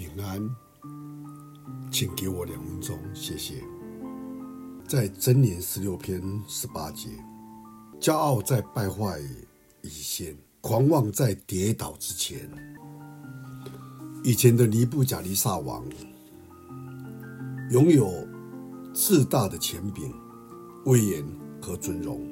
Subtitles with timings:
[0.00, 0.48] 平安，
[1.92, 3.62] 请给我两分钟，谢谢。
[4.88, 7.10] 在箴言十六篇十八节，
[8.00, 9.20] 骄傲在败坏
[9.82, 12.48] 以先，狂妄在跌倒之前。
[14.24, 15.84] 以前的尼布甲尼撒王
[17.70, 18.26] 拥有
[18.94, 20.10] 自大的权柄、
[20.86, 21.22] 威严
[21.60, 22.26] 和尊荣，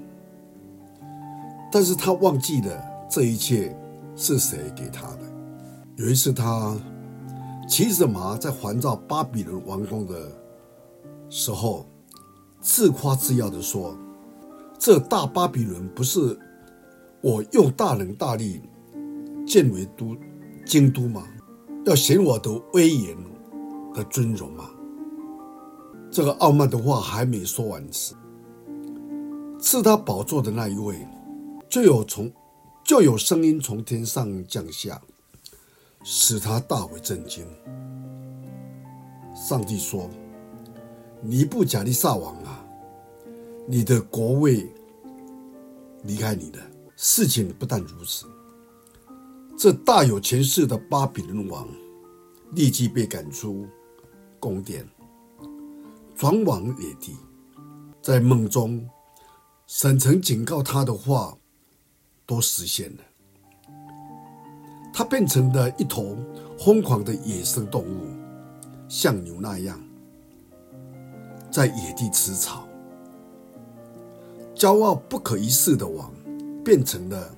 [1.70, 3.76] 但是他忘记了这一切
[4.16, 5.20] 是谁给他的。
[5.96, 6.74] 有一次，他
[7.68, 10.32] 骑着马在环绕巴比伦王宫的
[11.28, 11.86] 时候，
[12.62, 13.94] 自夸自耀地说
[14.80, 16.36] ：“这大巴比伦不是
[17.20, 18.62] 我用大能大力
[19.46, 20.16] 建为都
[20.64, 21.28] 京都吗？
[21.84, 23.14] 要显我的威严
[23.92, 24.70] 的尊荣吗？”
[26.10, 28.14] 这个傲慢的话还没说完时，
[29.60, 31.06] 赐他宝座的那一位
[31.68, 32.32] 就有从
[32.82, 34.98] 就有声音从天上降下。
[36.10, 37.46] 使他大为震惊。
[39.34, 40.08] 上帝说
[41.20, 42.64] ：“尼布甲利撒王啊，
[43.66, 44.66] 你的国位
[46.04, 46.58] 离开你了。
[46.96, 48.24] 事情不但如此，
[49.58, 51.68] 这大有权势的巴比伦王
[52.52, 53.66] 立即被赶出
[54.40, 54.88] 宫殿，
[56.16, 57.14] 转往野地。
[58.00, 58.88] 在梦中，
[59.66, 61.36] 神曾警告他的话
[62.24, 63.02] 都实现了。”
[64.98, 66.16] 他变成了一头
[66.58, 68.08] 疯狂的野生动物，
[68.88, 69.80] 像牛那样
[71.52, 72.66] 在野地吃草。
[74.56, 76.12] 骄傲不可一世的王，
[76.64, 77.32] 变成了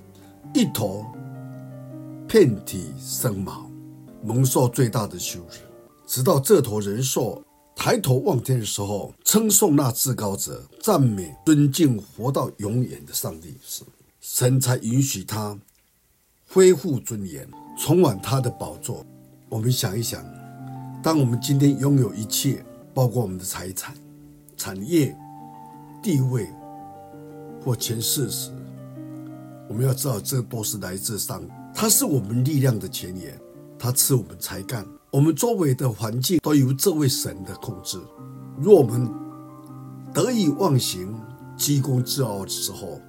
[0.54, 1.04] 一头
[2.26, 3.70] 遍体生毛、
[4.22, 5.56] 蒙受最大的羞辱。
[6.06, 7.44] 直到这头人兽
[7.76, 13.84] 抬头望天的时候，称颂那至高者，赞美、尊敬活到永远的上帝时，
[14.18, 15.58] 神才允许他。
[16.52, 17.48] 恢复尊严，
[17.78, 19.06] 重返他的宝座。
[19.48, 20.20] 我们想一想，
[21.00, 23.94] 当我们今天拥有一切，包括我们的财产、
[24.56, 25.16] 产业、
[26.02, 26.48] 地位
[27.64, 28.50] 或权势时，
[29.68, 31.46] 我们要知道，这都是来自上帝。
[31.72, 33.40] 他是我们力量的泉源，
[33.78, 34.84] 他赐我们才干。
[35.12, 37.96] 我们周围的环境都由这位神的控制。
[38.58, 39.08] 若我们
[40.12, 41.16] 得意忘形、
[41.56, 43.00] 居功自傲的时候，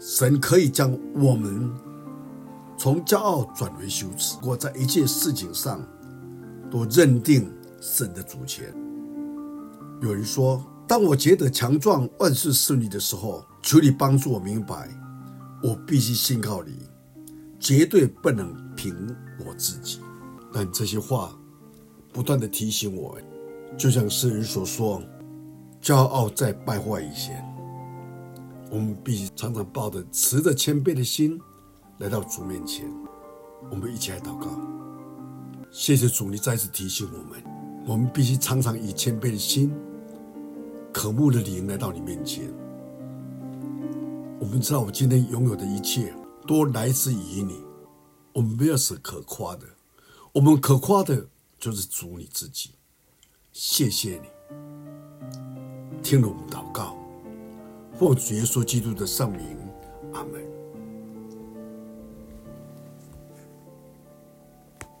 [0.00, 1.70] 神可以将我们。
[2.82, 5.80] 从骄傲转为羞耻，我在一切事情上
[6.68, 7.48] 都认定
[7.80, 8.74] 神的主权。
[10.00, 14.88] 有人说：“当我觉得强壮、万事顺利的时候，求你帮助我明白，
[15.62, 16.72] 我必须信靠你，
[17.60, 18.92] 绝对不能凭
[19.46, 20.00] 我自己。”
[20.52, 21.32] 但这些话
[22.12, 23.16] 不断的提醒我，
[23.78, 25.00] 就像诗人所说
[25.80, 27.44] ：“骄傲在败坏以前，
[28.72, 31.40] 我们必须常常抱着持着谦卑的心。”
[32.02, 32.84] 来到主面前，
[33.70, 34.48] 我们一起来祷告。
[35.70, 37.40] 谢谢主，你再次提醒我们，
[37.86, 39.72] 我们必须常常以谦卑的心、
[40.92, 42.52] 渴慕的灵来到你面前。
[44.40, 46.12] 我们知道，我今天拥有的一切
[46.44, 47.62] 都来自于你。
[48.32, 49.64] 我们没有什么可夸的，
[50.32, 51.24] 我们可夸的
[51.56, 52.70] 就是主你自己。
[53.52, 54.28] 谢谢你，
[56.02, 56.96] 听了我们祷告，
[57.96, 59.56] 奉主耶稣基督的圣名，
[60.14, 60.61] 阿门。